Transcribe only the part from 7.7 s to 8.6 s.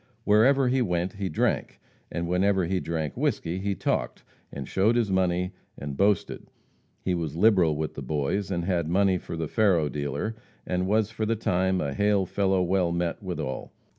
with the boys,